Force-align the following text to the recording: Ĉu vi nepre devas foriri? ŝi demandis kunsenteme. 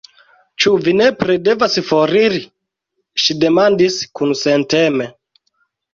Ĉu 0.63 0.71
vi 0.85 0.93
nepre 1.01 1.35
devas 1.49 1.77
foriri? 1.91 2.41
ŝi 3.25 3.35
demandis 3.45 4.03
kunsenteme. 4.21 5.13